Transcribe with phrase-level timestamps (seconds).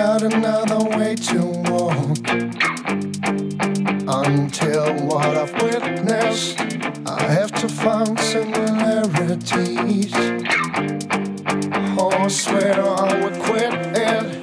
[0.00, 2.16] got another way to walk
[4.08, 6.58] until what I've witnessed,
[7.06, 10.10] I have to find similarities.
[11.98, 14.39] Oh, I swear I would quit it.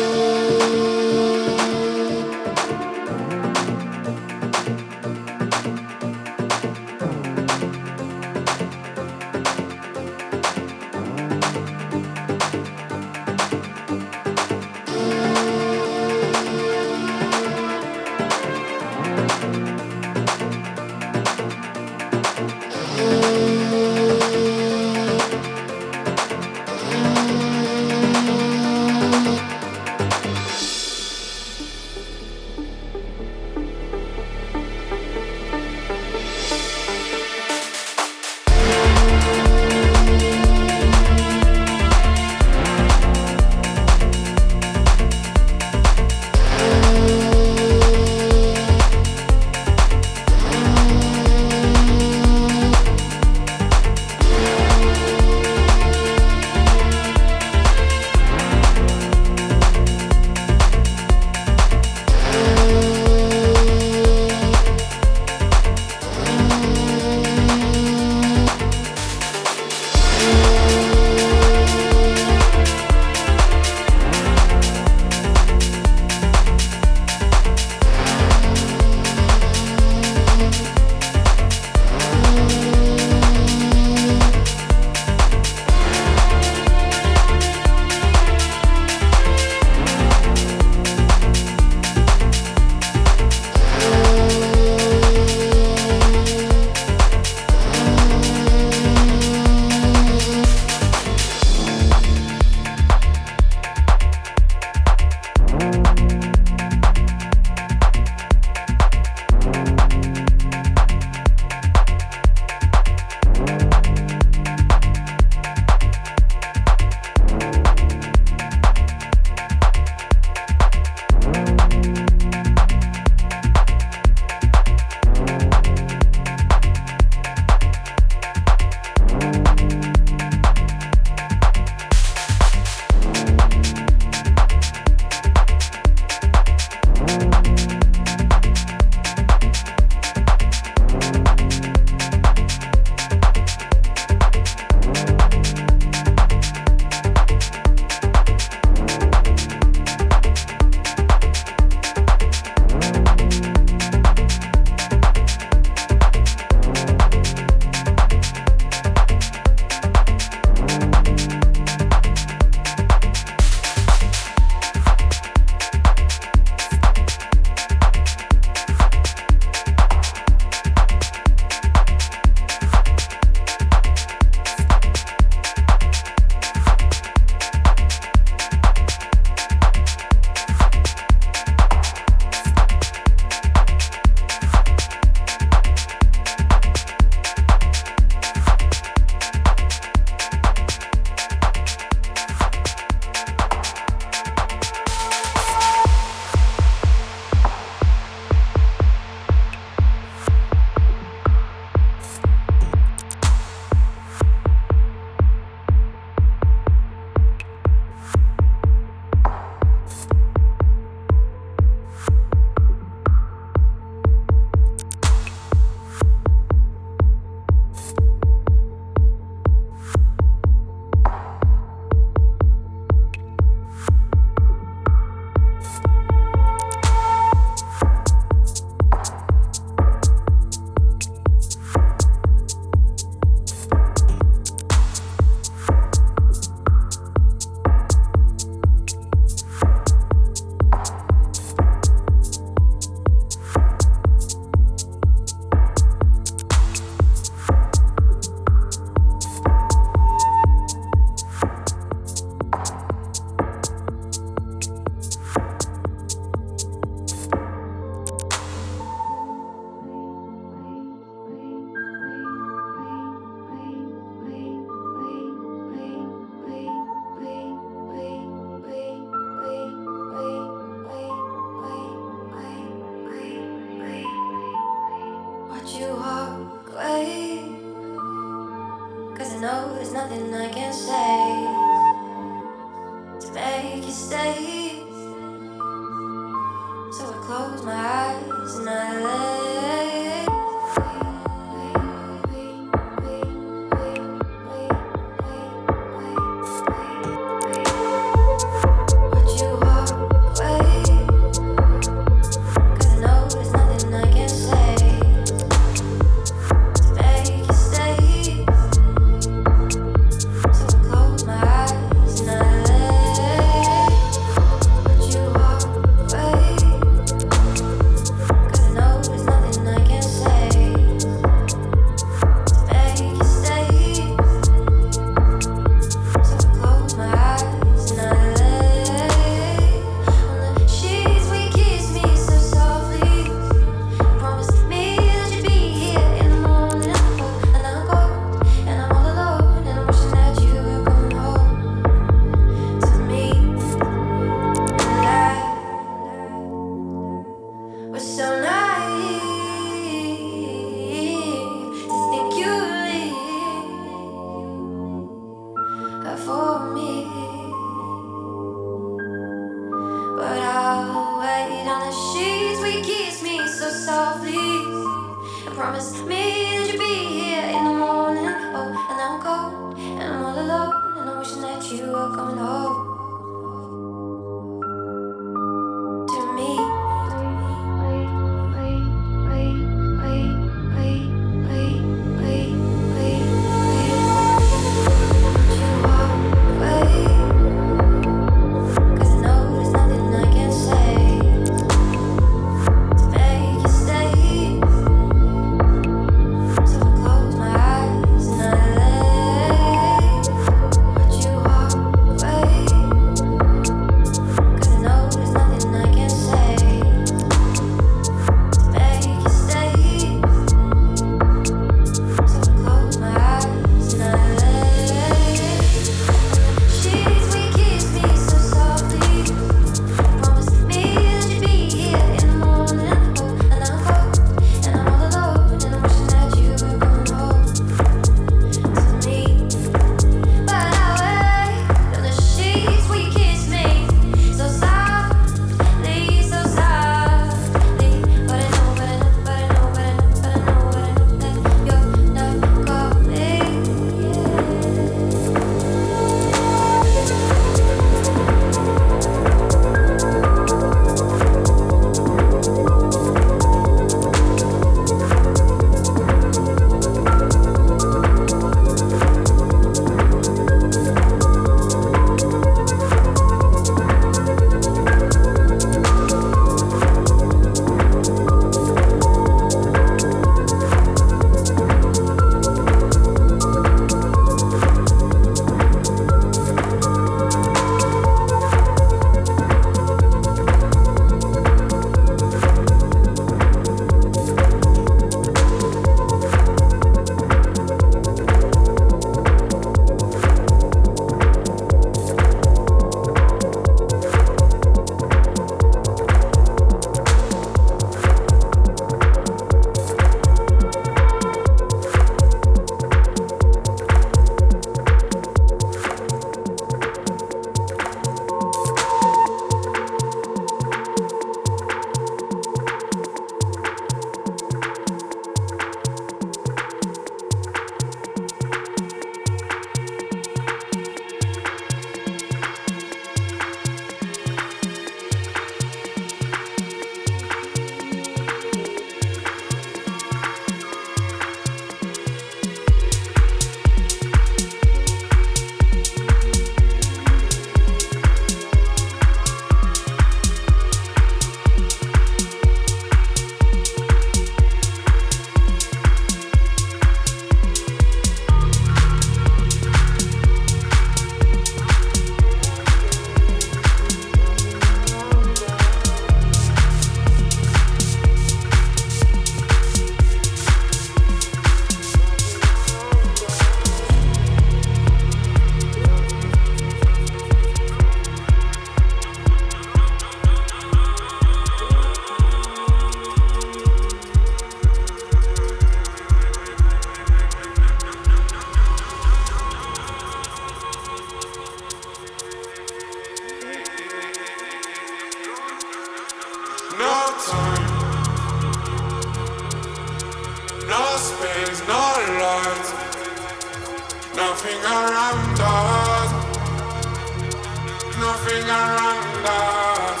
[598.48, 600.00] around us.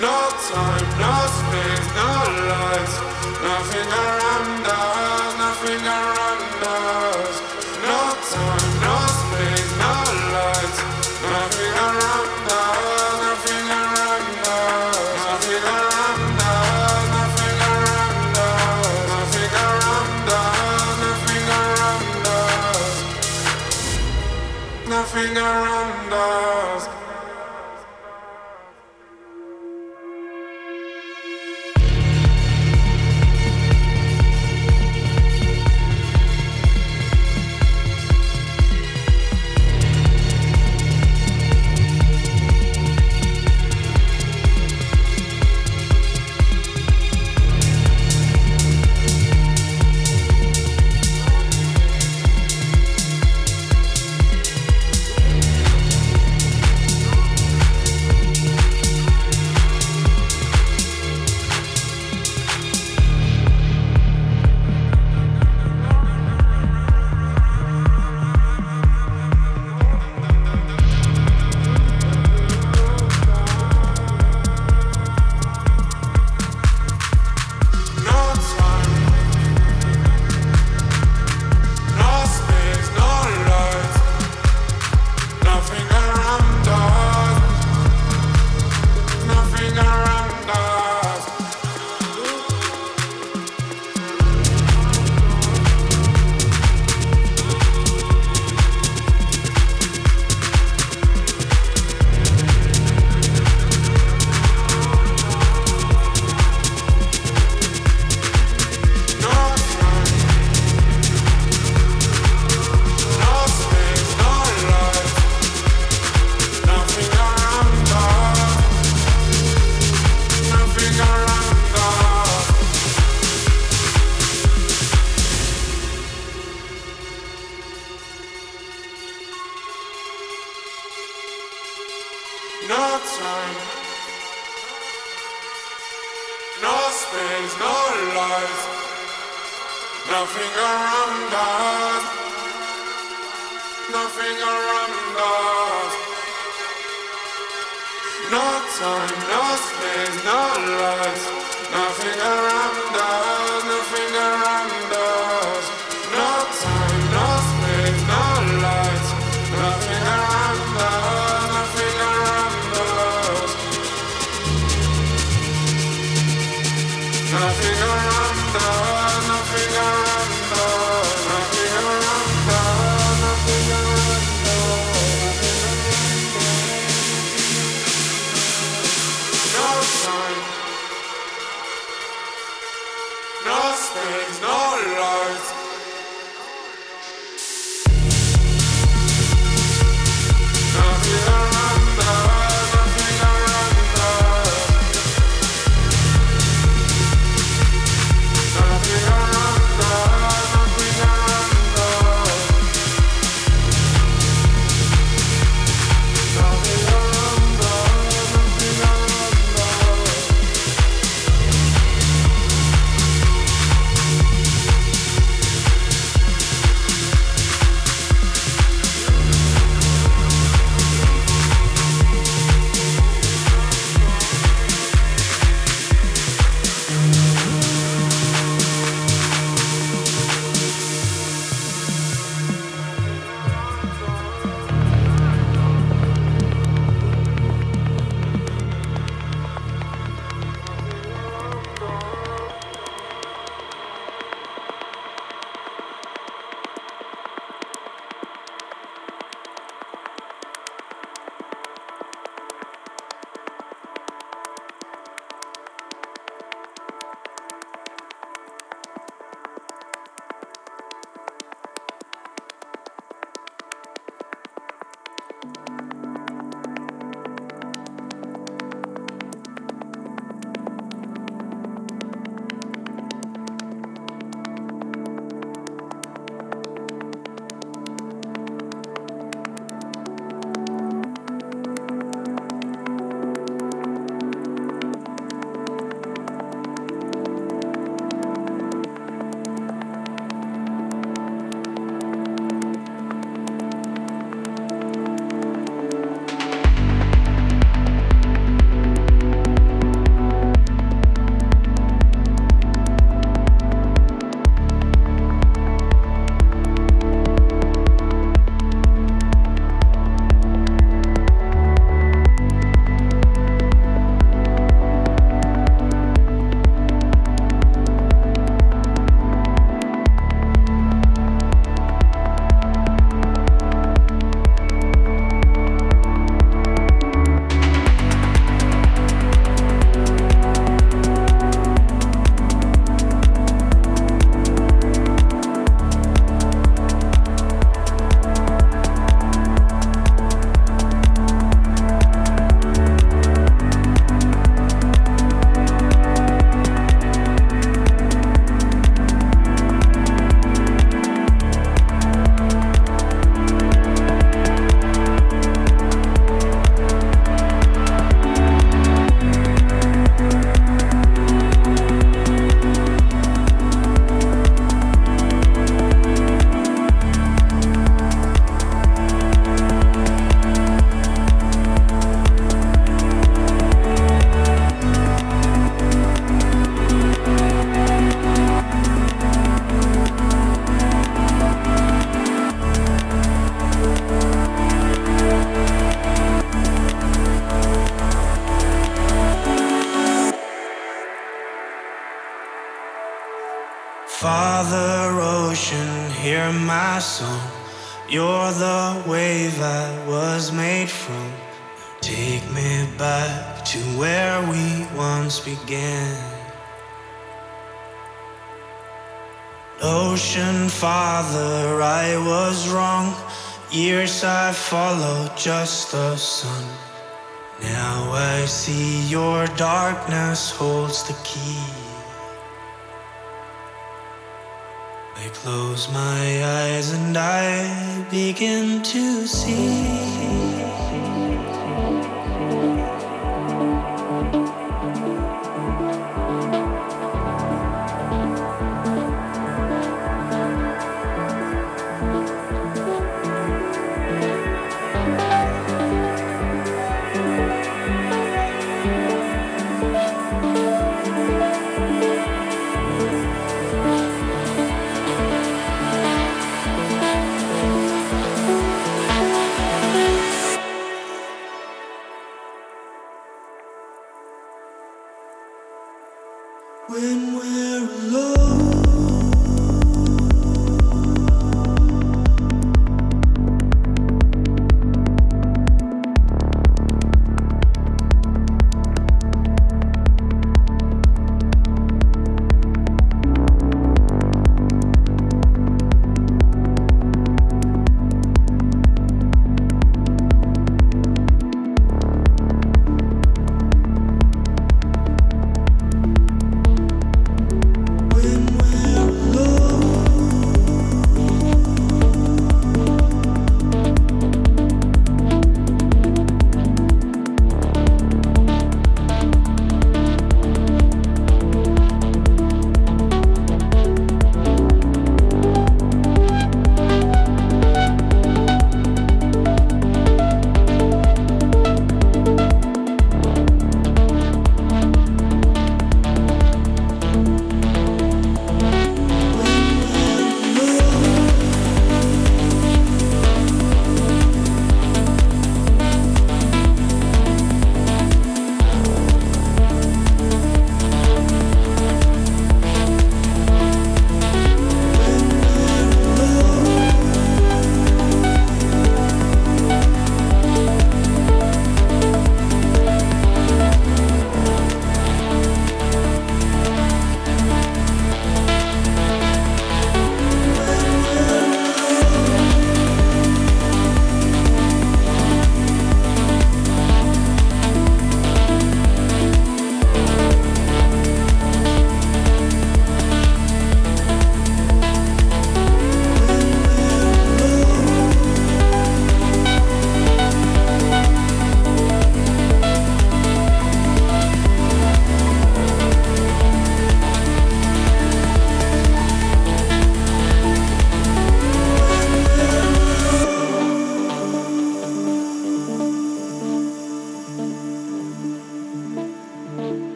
[0.00, 0.16] No
[0.48, 2.10] time, no space, no
[2.48, 2.94] lies.
[3.42, 4.27] nothing around